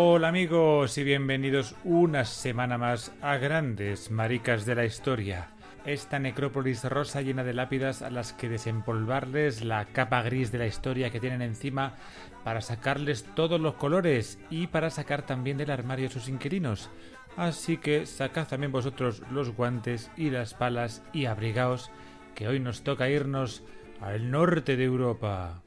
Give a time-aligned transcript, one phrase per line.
[0.00, 5.48] Hola amigos y bienvenidos una semana más a Grandes Maricas de la Historia.
[5.84, 10.68] Esta necrópolis rosa llena de lápidas a las que desempolvarles la capa gris de la
[10.68, 11.96] historia que tienen encima
[12.44, 16.90] para sacarles todos los colores y para sacar también del armario a sus inquilinos.
[17.36, 21.90] Así que sacad también vosotros los guantes y las palas y abrigaos
[22.36, 23.64] que hoy nos toca irnos
[24.00, 25.64] al norte de Europa.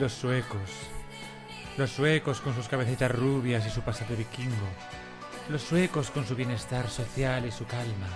[0.00, 0.70] Los suecos!
[1.76, 4.66] Los suecos con sus cabecitas rubias y su pasado vikingo.
[5.50, 8.08] Los suecos con su bienestar social y su calma.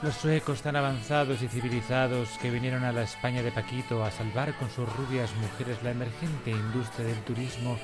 [0.00, 4.56] Los suecos tan avanzados y civilizados que vinieron a la España de Paquito a salvar
[4.58, 7.78] con sus rubias mujeres la emergente industria del turismo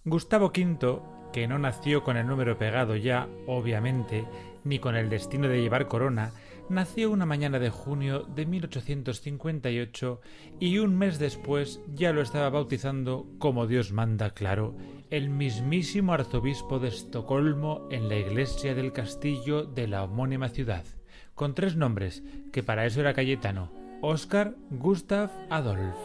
[0.08, 1.00] Gustavo V,
[1.32, 4.24] que no nació con el número pegado ya, obviamente,
[4.64, 6.32] ni con el destino de llevar corona,
[6.68, 10.20] nació una mañana de junio de 1858
[10.60, 14.76] y un mes después ya lo estaba bautizando, como Dios manda, claro,
[15.10, 20.84] el mismísimo arzobispo de Estocolmo en la iglesia del castillo de la homónima ciudad,
[21.34, 22.22] con tres nombres,
[22.52, 23.72] que para eso era Cayetano,
[24.02, 25.96] Oscar Gustav Adolf.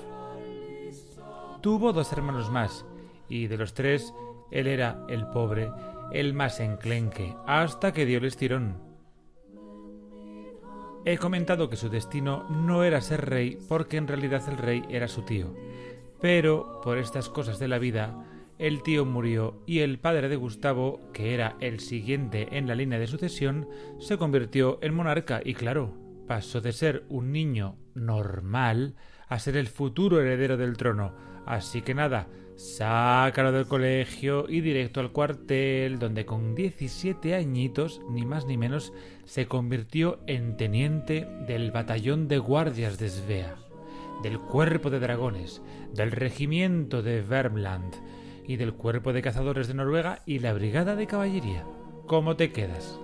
[1.61, 2.85] Tuvo dos hermanos más,
[3.33, 4.13] y de los tres,
[4.51, 5.71] él era el pobre,
[6.11, 8.77] el más enclenque, hasta que dio el estirón.
[11.03, 15.07] He comentado que su destino no era ser rey porque en realidad el rey era
[15.07, 15.55] su tío.
[16.21, 18.23] Pero, por estas cosas de la vida,
[18.59, 22.99] el tío murió y el padre de Gustavo, que era el siguiente en la línea
[22.99, 23.67] de sucesión,
[23.99, 28.95] se convirtió en monarca y claro, pasó de ser un niño normal
[29.27, 31.15] a ser el futuro heredero del trono.
[31.45, 38.25] Así que nada, sácalo del colegio y directo al cuartel, donde con 17 añitos, ni
[38.25, 38.93] más ni menos,
[39.25, 43.55] se convirtió en teniente del batallón de guardias de Svea,
[44.21, 45.61] del cuerpo de dragones,
[45.93, 47.95] del regimiento de Vermland
[48.45, 51.65] y del cuerpo de cazadores de Noruega y la brigada de caballería.
[52.07, 52.99] ¿Cómo te quedas?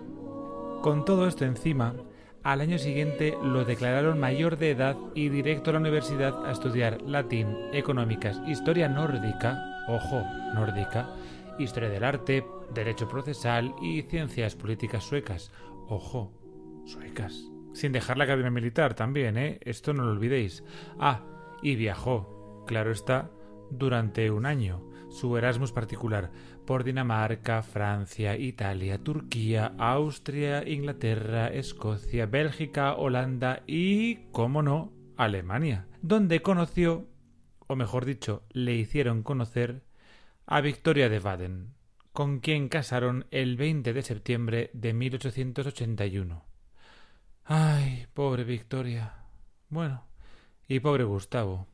[0.82, 1.96] Con todo esto encima,
[2.52, 7.00] al año siguiente lo declararon mayor de edad y directo a la universidad a estudiar
[7.04, 10.24] latín, económicas, historia nórdica, ojo,
[10.56, 11.10] nórdica,
[11.60, 12.44] historia del arte,
[12.74, 15.52] derecho procesal y ciencias políticas suecas,
[15.88, 16.34] ojo,
[16.86, 17.52] suecas.
[17.74, 19.60] Sin dejar la academia militar también, ¿eh?
[19.62, 20.64] Esto no lo olvidéis.
[20.98, 21.22] Ah,
[21.62, 23.30] y viajó, claro está,
[23.70, 26.32] durante un año, su Erasmus particular,
[26.70, 36.44] por Dinamarca, Francia, Italia, Turquía, Austria, Inglaterra, Escocia, Bélgica, Holanda y, cómo no, Alemania, donde
[36.44, 37.08] conoció,
[37.66, 39.82] o mejor dicho, le hicieron conocer
[40.46, 41.74] a Victoria de Baden,
[42.14, 46.46] con quien casaron el 20 de septiembre de 1881.
[47.46, 49.24] Ay, pobre Victoria.
[49.70, 50.06] Bueno,
[50.68, 51.66] y pobre Gustavo.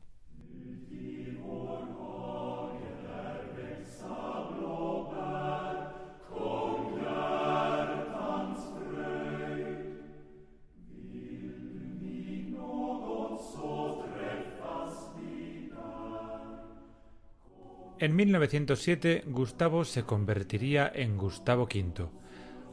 [17.98, 22.06] En 1907 Gustavo se convertiría en Gustavo V,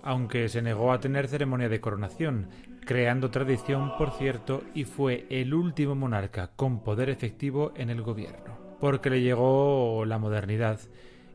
[0.02, 2.50] aunque se negó a tener ceremonia de coronación,
[2.86, 8.58] creando tradición, por cierto, y fue el último monarca con poder efectivo en el gobierno,
[8.82, 10.82] porque le llegó la modernidad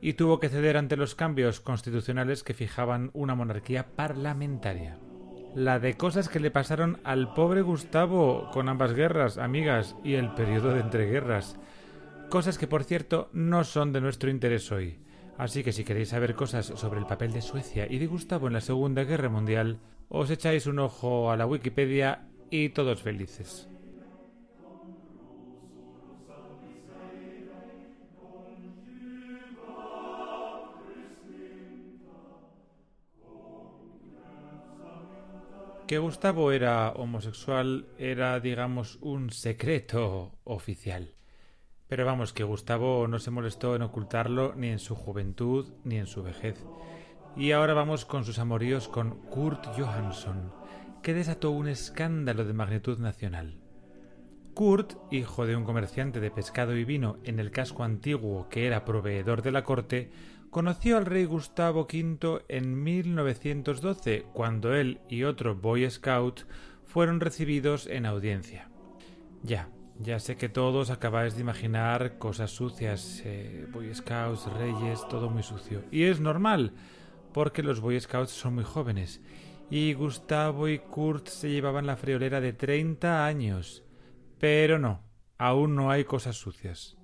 [0.02, 4.99] y tuvo que ceder ante los cambios constitucionales que fijaban una monarquía parlamentaria.
[5.55, 10.35] La de cosas que le pasaron al pobre Gustavo con ambas guerras, amigas, y el
[10.35, 11.58] periodo de entreguerras
[12.30, 14.98] Cosas que, por cierto, no son de nuestro interés hoy.
[15.38, 18.52] Así que si queréis saber cosas sobre el papel de Suecia y de Gustavo en
[18.52, 19.78] la Segunda Guerra Mundial,
[20.10, 23.70] os echáis un ojo a la Wikipedia y todos felices.
[35.86, 41.18] Que Gustavo era homosexual era, digamos, un secreto oficial.
[41.88, 46.06] Pero vamos, que Gustavo no se molestó en ocultarlo ni en su juventud ni en
[46.06, 46.62] su vejez.
[47.37, 50.52] Y ahora vamos con sus amoríos con Kurt Johansson,
[51.02, 53.58] que desató un escándalo de magnitud nacional.
[54.52, 58.85] Kurt, hijo de un comerciante de pescado y vino en el casco antiguo que era
[58.85, 60.11] proveedor de la corte,
[60.50, 66.43] conoció al rey Gustavo V en 1912, cuando él y otro Boy Scout
[66.85, 68.69] fueron recibidos en audiencia.
[69.43, 69.69] Ya,
[70.00, 75.43] ya sé que todos acabáis de imaginar cosas sucias, eh, Boy Scouts, reyes, todo muy
[75.43, 75.83] sucio.
[75.91, 76.73] Y es normal,
[77.33, 79.21] porque los Boy Scouts son muy jóvenes.
[79.71, 83.83] Y Gustavo y Kurt se llevaban la friolera de 30 años.
[84.39, 85.03] Pero no,
[85.37, 86.97] aún no hay cosas sucias.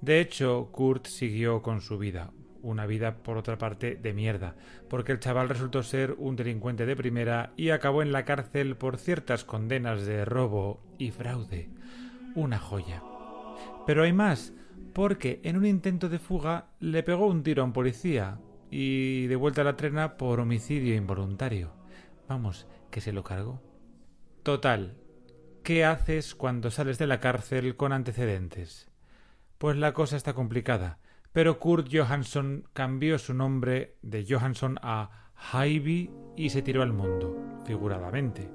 [0.00, 4.56] De hecho, Kurt siguió con su vida, una vida por otra parte de mierda,
[4.90, 8.98] porque el chaval resultó ser un delincuente de primera y acabó en la cárcel por
[8.98, 11.70] ciertas condenas de robo y fraude
[12.36, 13.02] una joya.
[13.86, 14.52] Pero hay más,
[14.92, 18.38] porque en un intento de fuga le pegó un tiro a un policía
[18.70, 21.72] y de vuelta a la trena por homicidio involuntario.
[22.28, 23.60] Vamos, que se lo cargó.
[24.42, 24.96] Total,
[25.62, 28.90] ¿qué haces cuando sales de la cárcel con antecedentes?
[29.58, 30.98] Pues la cosa está complicada,
[31.32, 35.32] pero Kurt Johansson cambió su nombre de Johansson a
[35.66, 38.50] Ivy y se tiró al mundo, figuradamente,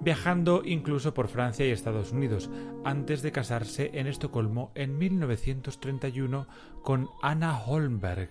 [0.00, 2.50] viajando incluso por Francia y Estados Unidos,
[2.84, 6.46] antes de casarse en Estocolmo en 1931
[6.82, 8.30] con Anna Holmberg,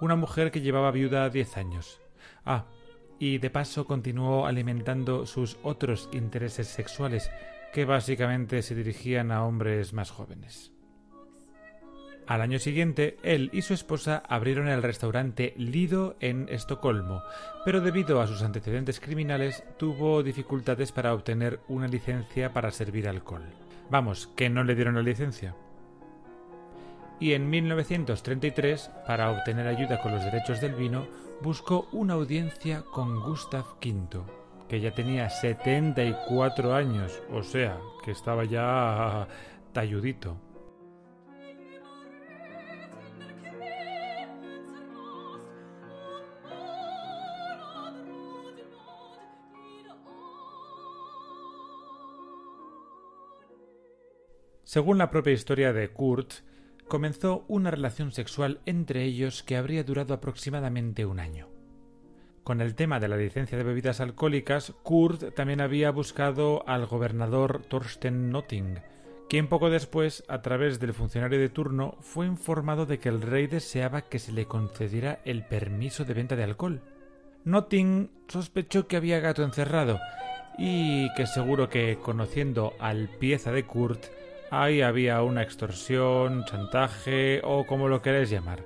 [0.00, 2.00] una mujer que llevaba viuda diez años.
[2.44, 2.66] Ah,
[3.18, 7.30] y de paso continuó alimentando sus otros intereses sexuales,
[7.72, 10.75] que básicamente se dirigían a hombres más jóvenes.
[12.26, 17.22] Al año siguiente, él y su esposa abrieron el restaurante Lido en Estocolmo,
[17.64, 23.44] pero debido a sus antecedentes criminales tuvo dificultades para obtener una licencia para servir alcohol.
[23.90, 25.54] Vamos, que no le dieron la licencia.
[27.20, 31.06] Y en 1933, para obtener ayuda con los derechos del vino,
[31.42, 34.22] buscó una audiencia con Gustav V,
[34.68, 39.28] que ya tenía 74 años, o sea, que estaba ya
[39.72, 40.36] talludito.
[54.66, 56.42] Según la propia historia de Kurt,
[56.88, 61.48] comenzó una relación sexual entre ellos que habría durado aproximadamente un año.
[62.42, 67.62] Con el tema de la licencia de bebidas alcohólicas, Kurt también había buscado al gobernador
[67.62, 68.80] Thorsten Notting,
[69.28, 73.46] quien poco después, a través del funcionario de turno, fue informado de que el rey
[73.46, 76.82] deseaba que se le concediera el permiso de venta de alcohol.
[77.44, 80.00] Notting sospechó que había gato encerrado
[80.58, 84.15] y que seguro que, conociendo al pieza de Kurt,
[84.50, 88.64] ahí había una extorsión, chantaje o como lo queréis llamar,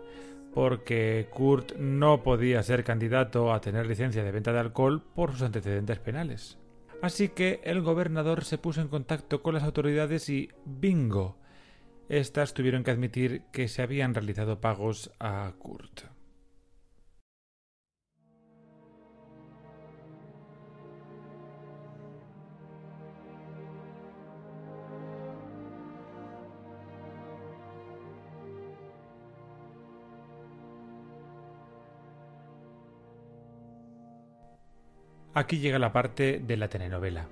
[0.54, 5.42] porque Kurt no podía ser candidato a tener licencia de venta de alcohol por sus
[5.42, 6.58] antecedentes penales.
[7.02, 11.38] Así que el gobernador se puso en contacto con las autoridades y bingo.
[12.08, 16.02] Estas tuvieron que admitir que se habían realizado pagos a Kurt.
[35.32, 37.28] Aquí llega la parte de la telenovela,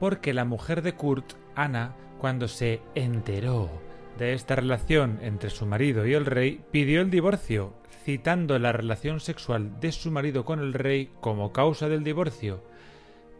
[0.00, 3.70] porque la mujer de Kurt, Ana, cuando se enteró
[4.18, 7.74] de esta relación entre su marido y el rey, pidió el divorcio,
[8.04, 12.64] citando la relación sexual de su marido con el rey como causa del divorcio.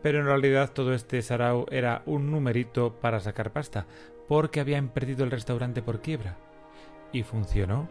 [0.02, 3.86] Pero en realidad todo este sarao era un numerito para sacar pasta,
[4.28, 6.36] porque habían perdido el restaurante por quiebra.
[7.10, 7.88] Y funcionó,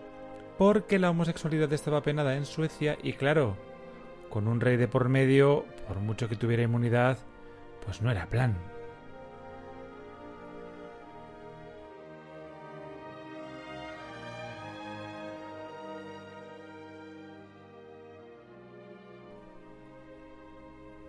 [0.58, 3.58] porque la homosexualidad estaba penada en Suecia y claro,
[4.34, 7.20] con un rey de por medio, por mucho que tuviera inmunidad,
[7.86, 8.58] pues no era plan.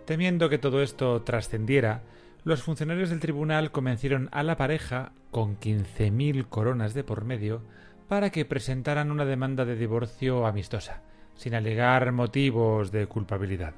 [0.05, 2.03] Temiendo que todo esto trascendiera,
[2.43, 7.63] los funcionarios del tribunal convencieron a la pareja, con 15.000 coronas de por medio,
[8.07, 11.01] para que presentaran una demanda de divorcio amistosa,
[11.35, 13.73] sin alegar motivos de culpabilidad.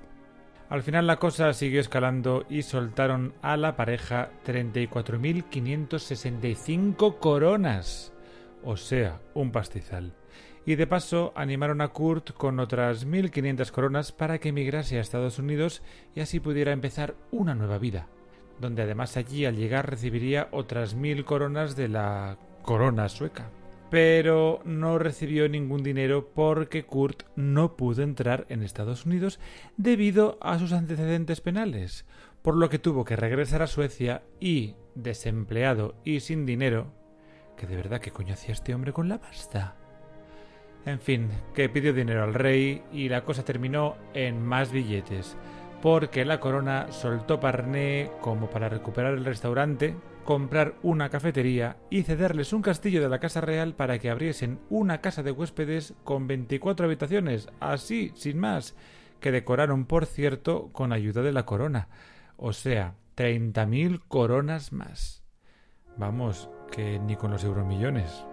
[0.69, 8.11] Al final la cosa siguió escalando y soltaron a la pareja 34.565 coronas,
[8.63, 10.13] o sea, un pastizal.
[10.65, 15.39] y de paso animaron a Kurt con otras 1.500 coronas para que emigrase a Estados
[15.39, 15.81] Unidos
[16.13, 18.09] y así pudiera empezar una nueva vida,
[18.59, 23.49] donde además allí al llegar recibiría otras mil coronas de la corona sueca.
[23.89, 29.39] Pero no recibió ningún dinero porque Kurt no pudo entrar en Estados Unidos
[29.77, 32.05] debido a sus antecedentes penales,
[32.41, 36.93] por lo que tuvo que regresar a Suecia y, desempleado y sin dinero,
[37.55, 39.75] que de verdad que coño hacía este hombre con la pasta.
[40.85, 45.35] En fin, que pidió dinero al rey y la cosa terminó en más billetes,
[45.81, 49.95] porque la corona soltó Parné como para recuperar el restaurante,
[50.27, 54.99] comprar una cafetería y cederles un castillo de la Casa Real para que abriesen una
[54.99, 58.75] casa de huéspedes con 24 habitaciones, así, sin más,
[59.21, 61.87] que decoraron, por cierto, con ayuda de la corona.
[62.35, 65.23] O sea, 30.000 coronas más.
[65.95, 68.25] Vamos, que ni con los euromillones.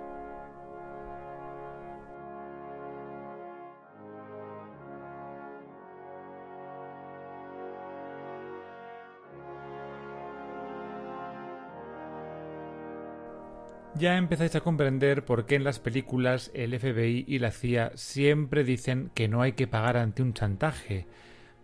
[13.97, 18.65] Ya empezáis a comprender por qué en las películas el FBI y la CIA siempre
[18.65, 21.07] dicen que no hay que pagar ante un chantaje,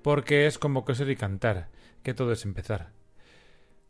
[0.02, 1.70] porque es como coser y cantar,
[2.04, 2.92] que todo es empezar.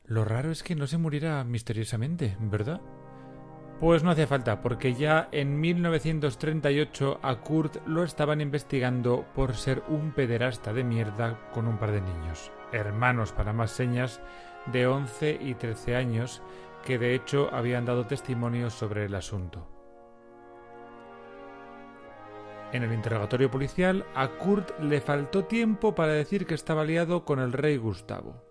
[0.07, 2.81] Lo raro es que no se muriera misteriosamente, ¿verdad?
[3.79, 9.83] Pues no hacía falta, porque ya en 1938 a Kurt lo estaban investigando por ser
[9.89, 14.21] un pederasta de mierda con un par de niños, hermanos para más señas,
[14.73, 16.43] de 11 y 13 años,
[16.85, 19.67] que de hecho habían dado testimonio sobre el asunto.
[22.73, 27.41] En el interrogatorio policial, a Kurt le faltó tiempo para decir que estaba liado con
[27.41, 28.45] el rey Gustavo.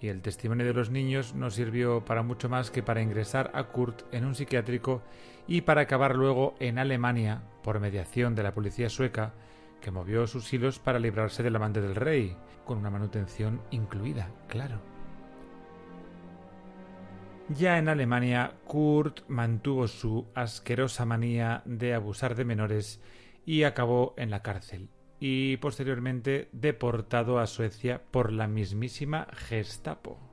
[0.00, 3.64] Y el testimonio de los niños no sirvió para mucho más que para ingresar a
[3.64, 5.02] Kurt en un psiquiátrico
[5.46, 9.32] y para acabar luego en Alemania por mediación de la policía sueca,
[9.80, 12.36] que movió sus hilos para librarse del amante del rey,
[12.66, 14.97] con una manutención incluida, claro.
[17.56, 23.00] Ya en Alemania, Kurt mantuvo su asquerosa manía de abusar de menores
[23.46, 30.27] y acabó en la cárcel, y posteriormente deportado a Suecia por la mismísima Gestapo.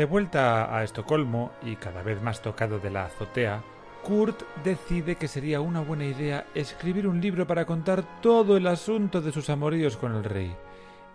[0.00, 3.62] De vuelta a Estocolmo y cada vez más tocado de la azotea,
[4.02, 9.20] Kurt decide que sería una buena idea escribir un libro para contar todo el asunto
[9.20, 10.56] de sus amoríos con el rey.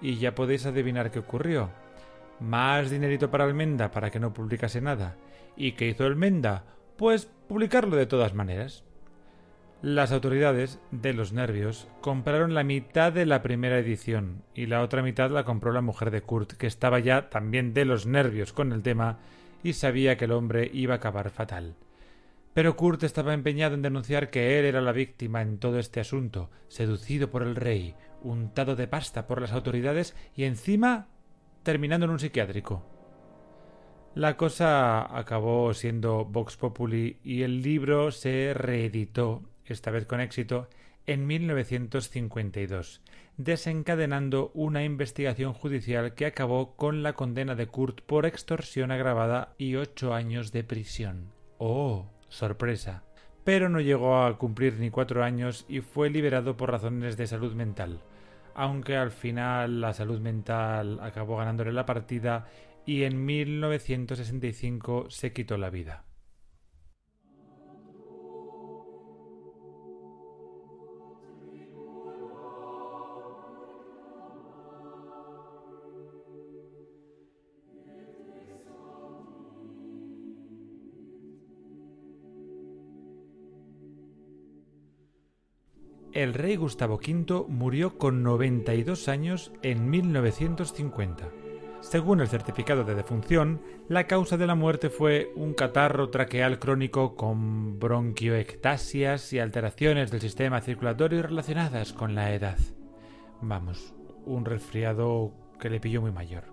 [0.02, 1.72] Y ya podéis adivinar qué ocurrió.
[2.40, 5.16] Más dinerito para Almenda para que no publicase nada.
[5.58, 6.66] ¿Y qué hizo Almenda?
[6.96, 8.84] Pues publicarlo de todas maneras.
[9.86, 15.04] Las autoridades, de los nervios, compraron la mitad de la primera edición y la otra
[15.04, 18.72] mitad la compró la mujer de Kurt, que estaba ya también de los nervios con
[18.72, 19.20] el tema
[19.62, 21.76] y sabía que el hombre iba a acabar fatal.
[22.56, 26.50] Pero Kurt estaba empeñado en denunciar que él era la víctima en todo este asunto,
[26.68, 31.10] seducido por el rey, untado de pasta por las autoridades y encima
[31.62, 32.84] terminando en un psiquiátrico.
[34.16, 40.70] La cosa acabó siendo Vox Populi y el libro se reeditó esta vez con éxito,
[41.08, 43.02] en 1952,
[43.38, 49.76] desencadenando una investigación judicial que acabó con la condena de Kurt por extorsión agravada y
[49.76, 51.32] ocho años de prisión.
[51.58, 52.12] ¡Oh!
[52.30, 53.04] sorpresa.
[53.44, 57.54] Pero no llegó a cumplir ni cuatro años y fue liberado por razones de salud
[57.54, 58.02] mental,
[58.56, 62.48] aunque al final la salud mental acabó ganándole la partida
[62.86, 66.05] y en 1965 se quitó la vida.
[86.16, 91.28] El rey Gustavo V murió con 92 años en 1950.
[91.82, 97.16] Según el certificado de defunción, la causa de la muerte fue un catarro traqueal crónico
[97.16, 102.58] con bronquioectasias y alteraciones del sistema circulatorio relacionadas con la edad.
[103.42, 103.94] Vamos,
[104.26, 106.46] un resfriado que le pilló muy mayor.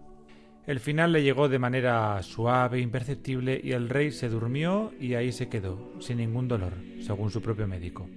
[0.66, 5.14] El final le llegó de manera suave, e imperceptible, y el rey se durmió y
[5.14, 8.08] ahí se quedó, sin ningún dolor, según su propio médico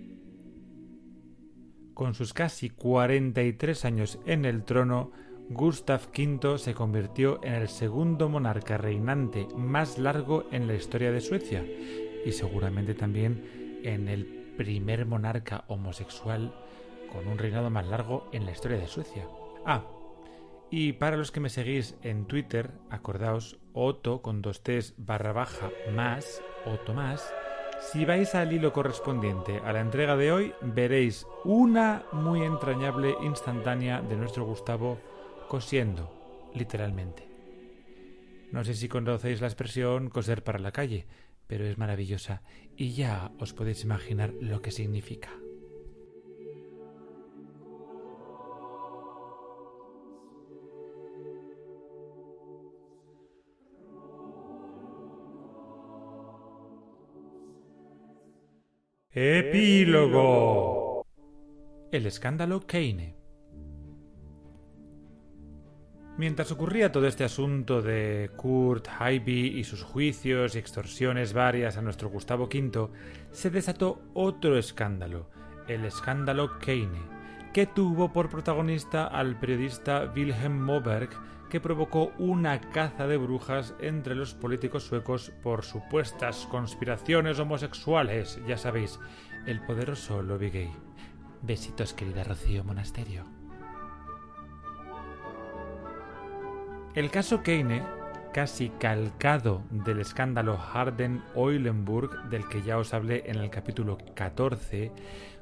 [1.95, 5.11] con sus casi 43 años en el trono,
[5.49, 11.21] Gustav V se convirtió en el segundo monarca reinante más largo en la historia de
[11.21, 11.65] Suecia
[12.25, 14.25] y seguramente también en el
[14.57, 16.53] primer monarca homosexual
[17.11, 19.27] con un reinado más largo en la historia de Suecia.
[19.65, 19.85] Ah,
[20.69, 25.69] y para los que me seguís en Twitter, acordaos, Otto con dos T's barra baja
[25.93, 27.33] más, Otto más,
[27.91, 34.01] si vais al hilo correspondiente a la entrega de hoy, veréis una muy entrañable instantánea
[34.01, 34.99] de nuestro Gustavo
[35.47, 37.27] cosiendo, literalmente.
[38.51, 41.05] No sé si conocéis la expresión coser para la calle,
[41.47, 42.41] pero es maravillosa
[42.75, 45.29] y ya os podéis imaginar lo que significa.
[59.17, 61.05] Epílogo.
[61.89, 63.15] El escándalo Kane.
[66.17, 71.81] Mientras ocurría todo este asunto de Kurt Haeby y sus juicios y extorsiones varias a
[71.81, 72.89] nuestro Gustavo V,
[73.31, 75.29] se desató otro escándalo,
[75.69, 76.99] el escándalo Kane,
[77.53, 81.11] que tuvo por protagonista al periodista Wilhelm Moberg,
[81.55, 88.57] que provocó una caza de brujas entre los políticos suecos por supuestas conspiraciones homosexuales, ya
[88.57, 88.99] sabéis,
[89.45, 90.69] el poderoso lobby gay.
[91.43, 93.23] Besitos, querida Rocío Monasterio.
[96.93, 97.85] El caso Kane,
[98.33, 104.91] casi calcado del escándalo Harden-Eulenburg, del que ya os hablé en el capítulo 14,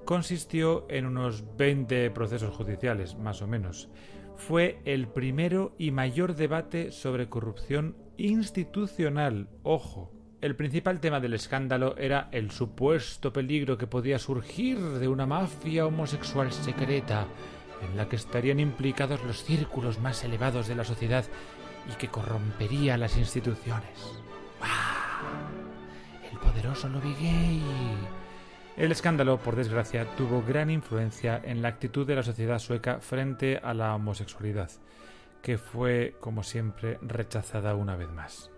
[0.06, 3.90] consistió en unos 20 procesos judiciales, más o menos,
[4.48, 9.48] fue el primero y mayor debate sobre corrupción institucional.
[9.64, 15.26] Ojo, el principal tema del escándalo era el supuesto peligro que podía surgir de una
[15.26, 17.26] mafia homosexual secreta
[17.82, 21.24] en la que estarían implicados los círculos más elevados de la sociedad
[21.90, 24.22] y que corrompería las instituciones.
[26.30, 27.62] El poderoso lobby gay
[28.78, 33.58] el escándalo, por desgracia, tuvo gran influencia en la actitud de la sociedad sueca frente
[33.58, 34.72] a la homosexualidad,
[35.42, 38.53] que fue, como siempre, rechazada una vez más.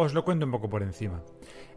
[0.00, 1.24] Os lo cuento un poco por encima.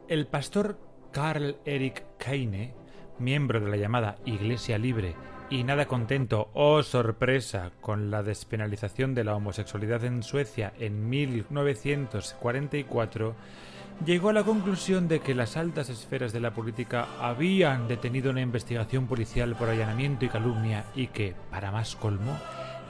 [0.08, 0.78] El pastor
[1.12, 2.76] Karl Erik Keine,
[3.18, 5.16] miembro de la llamada Iglesia Libre
[5.50, 13.34] y nada contento, oh sorpresa, con la despenalización de la homosexualidad en Suecia en 1944,
[14.06, 18.42] llegó a la conclusión de que las altas esferas de la política habían detenido una
[18.42, 22.38] investigación policial por allanamiento y calumnia y que, para más colmo,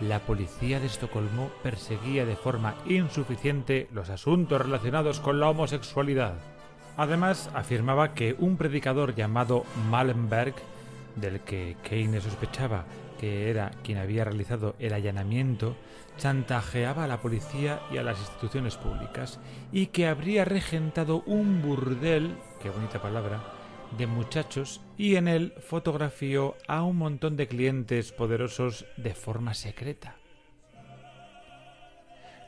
[0.02, 6.34] la policía de Estocolmo perseguía de forma insuficiente los asuntos relacionados con la homosexualidad.
[6.98, 10.56] Además, afirmaba que un predicador llamado Malmberg,
[11.16, 12.86] del que Keynes sospechaba
[13.22, 15.76] que era quien había realizado el allanamiento,
[16.18, 19.40] chantajeaba a la policía y a las instituciones públicas
[19.72, 23.44] y que habría regentado un burdel, qué bonita palabra,
[23.97, 30.15] de muchachos y en él fotografió a un montón de clientes poderosos de forma secreta.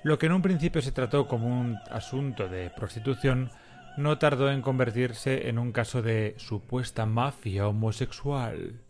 [0.03, 3.51] Lo que en un principio se trató como un asunto de prostitución
[3.95, 8.81] no tardó en convertirse en un caso de supuesta mafia homosexual.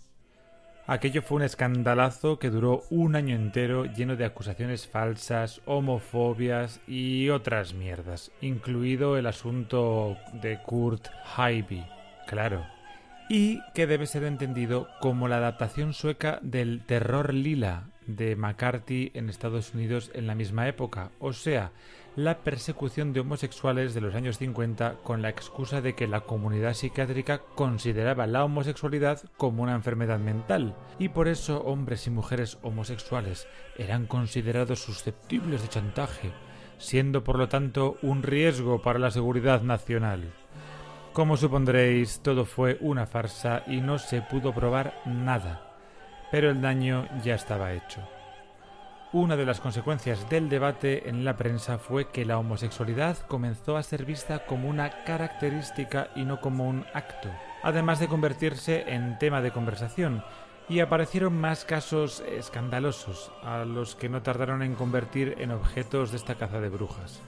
[0.85, 7.29] Aquello fue un escandalazo que duró un año entero lleno de acusaciones falsas, homofobias y
[7.29, 11.85] otras mierdas, incluido el asunto de Kurt Haeby
[12.27, 12.65] Claro.
[13.29, 19.29] Y que debe ser entendido como la adaptación sueca del terror lila de McCarthy en
[19.29, 21.71] Estados Unidos en la misma época, o sea,
[22.15, 26.73] la persecución de homosexuales de los años 50 con la excusa de que la comunidad
[26.73, 33.47] psiquiátrica consideraba la homosexualidad como una enfermedad mental, y por eso hombres y mujeres homosexuales
[33.77, 36.31] eran considerados susceptibles de chantaje,
[36.77, 40.33] siendo por lo tanto un riesgo para la seguridad nacional.
[41.13, 45.61] Como supondréis, todo fue una farsa y no se pudo probar nada,
[46.31, 48.01] pero el daño ya estaba hecho.
[49.11, 53.83] Una de las consecuencias del debate en la prensa fue que la homosexualidad comenzó a
[53.83, 57.29] ser vista como una característica y no como un acto,
[57.61, 60.23] además de convertirse en tema de conversación,
[60.67, 66.17] y aparecieron más casos escandalosos, a los que no tardaron en convertir en objetos de
[66.17, 67.21] esta caza de brujas.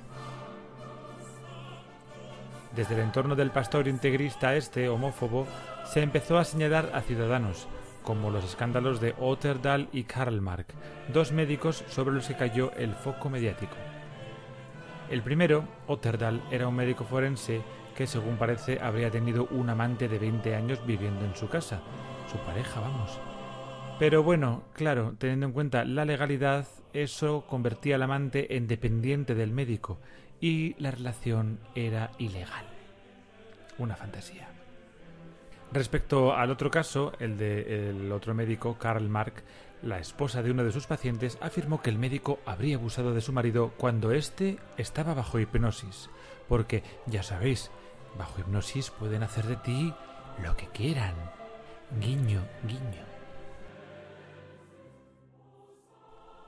[2.76, 5.48] Desde el entorno del pastor integrista este homófobo
[5.86, 7.70] se empezó a señalar a ciudadanos,
[8.04, 10.68] como los escándalos de Otterdal y Karlmark,
[11.14, 13.78] dos médicos sobre los que cayó el foco mediático.
[15.10, 17.62] El primero, Otterdal, era un médico forense
[17.96, 21.80] que, según parece, habría tenido un amante de 20 años viviendo en su casa.
[22.30, 23.18] Su pareja, vamos.
[24.00, 29.52] Pero bueno, claro, teniendo en cuenta la legalidad, eso convertía al amante en dependiente del
[29.52, 30.00] médico
[30.40, 32.66] y la relación era ilegal.
[33.78, 34.48] Una fantasía.
[35.72, 39.44] Respecto al otro caso, el del otro médico, Karl Mark,
[39.82, 43.34] la esposa de uno de sus pacientes afirmó que el médico habría abusado de su
[43.34, 46.10] marido cuando éste estaba bajo hipnosis,
[46.48, 47.72] porque, ya sabéis,
[48.18, 49.94] bajo hipnosis pueden hacer de ti
[50.42, 51.16] lo que quieran.
[52.00, 53.15] Guiño, guiño.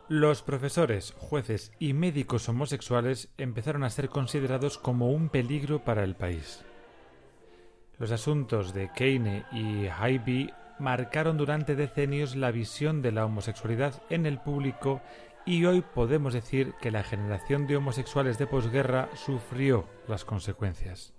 [0.09, 6.15] Los profesores, jueces y médicos homosexuales empezaron a ser considerados como un peligro para el
[6.15, 6.63] país.
[7.99, 14.25] Los asuntos de Kane y Haibie marcaron durante decenios la visión de la homosexualidad en
[14.25, 15.01] el público
[15.45, 21.16] y hoy podemos decir que la generación de homosexuales de posguerra sufrió las consecuencias.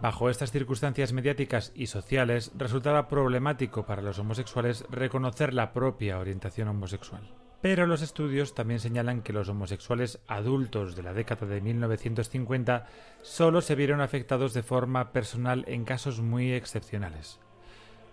[0.00, 6.68] Bajo estas circunstancias mediáticas y sociales resultaba problemático para los homosexuales reconocer la propia orientación
[6.68, 7.22] homosexual.
[7.62, 12.86] Pero los estudios también señalan que los homosexuales adultos de la década de 1950
[13.22, 17.40] solo se vieron afectados de forma personal en casos muy excepcionales.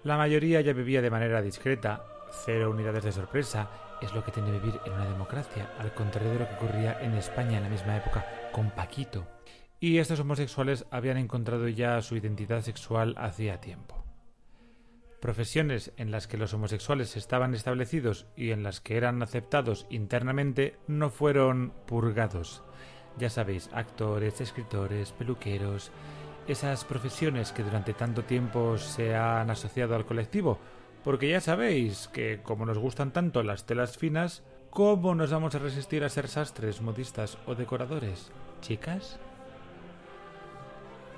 [0.03, 2.03] La mayoría ya vivía de manera discreta,
[2.45, 3.69] cero unidades de sorpresa,
[4.01, 7.13] es lo que tiene vivir en una democracia, al contrario de lo que ocurría en
[7.13, 9.32] España en la misma época con Paquito.
[9.83, 14.01] Y estos homosexuales habían encontrado ya su identidad sexual hacía tiempo
[15.19, 20.77] profesiones en las que los homosexuales estaban establecidos y en las que eran aceptados internamente
[20.87, 22.63] no fueron purgados.
[23.17, 25.91] Ya sabéis, actores, escritores, peluqueros,
[26.47, 30.59] esas profesiones que durante tanto tiempo se han asociado al colectivo,
[31.03, 35.59] porque ya sabéis que como nos gustan tanto las telas finas, ¿cómo nos vamos a
[35.59, 38.31] resistir a ser sastres, modistas o decoradores?
[38.61, 39.19] ¿Chicas?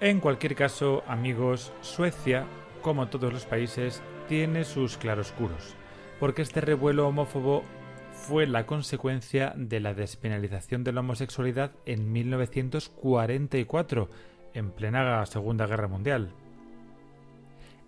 [0.01, 2.45] En cualquier caso, amigos, Suecia
[2.86, 5.73] como todos los países, tiene sus claroscuros,
[6.19, 7.63] porque este revuelo homófobo
[8.12, 14.08] fue la consecuencia de la despenalización de la homosexualidad en 1944,
[14.53, 16.29] en plena Segunda Guerra Mundial.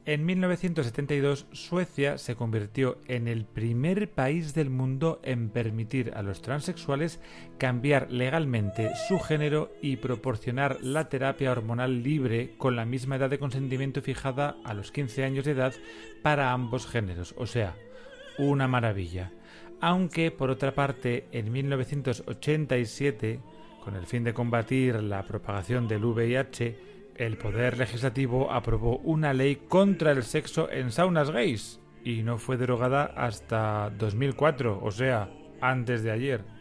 [0.08, 6.42] En 1972 Suecia se convirtió en el primer país del mundo en permitir a los
[6.42, 7.20] transexuales
[7.58, 13.38] cambiar legalmente su género y proporcionar la terapia hormonal libre con la misma edad de
[13.38, 15.74] consentimiento fijada a los 15 años de edad
[16.22, 17.76] para ambos géneros, o sea,
[18.38, 19.34] una maravilla.
[19.82, 23.42] Aunque, por otra parte, en 1987,
[23.84, 26.87] con el fin de combatir la propagación del VIH,
[27.18, 32.58] el Poder Legislativo aprobó una ley contra el sexo en saunas gays y no fue
[32.58, 36.57] derogada hasta 2004, o sea, antes de ayer.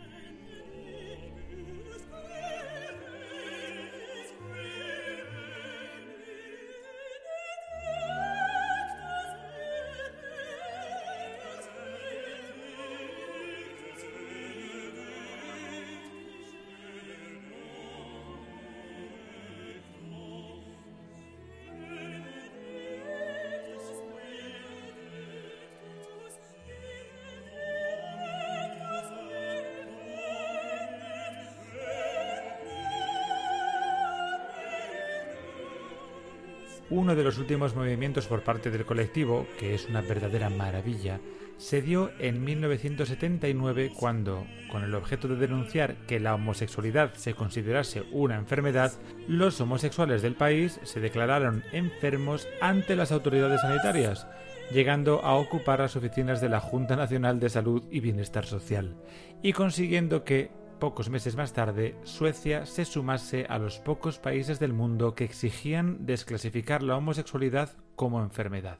[36.89, 41.21] Uno de los últimos movimientos por parte del colectivo, que es una verdadera maravilla,
[41.57, 48.05] se dio en 1979 cuando, con el objeto de denunciar que la homosexualidad se considerase
[48.13, 48.93] una enfermedad,
[49.27, 54.29] los homosexuales del país se declararon enfermos ante las autoridades sanitarias,
[54.71, 58.95] llegando a ocupar las oficinas de la Junta Nacional de Salud y Bienestar Social,
[59.43, 64.75] y consiguiendo que, Pocos meses más tarde, Suecia se sumase a los pocos países del
[64.75, 68.79] mundo que exigían desclasificar la homosexualidad como enfermedad.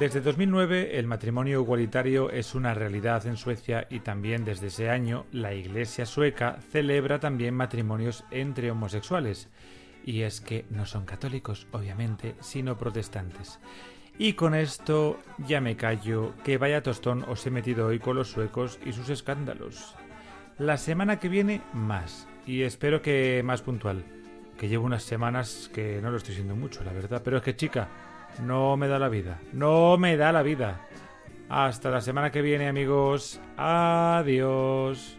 [0.00, 5.26] Desde 2009 el matrimonio igualitario es una realidad en Suecia y también desde ese año
[5.30, 9.50] la Iglesia sueca celebra también matrimonios entre homosexuales.
[10.02, 13.60] Y es que no son católicos, obviamente, sino protestantes.
[14.18, 18.30] Y con esto ya me callo, que vaya tostón os he metido hoy con los
[18.30, 19.96] suecos y sus escándalos.
[20.56, 24.02] La semana que viene más, y espero que más puntual,
[24.56, 27.54] que llevo unas semanas que no lo estoy siendo mucho, la verdad, pero es que
[27.56, 30.80] chica, no me da la vida, no me da la vida.
[31.48, 35.18] Hasta la semana que viene amigos, adiós.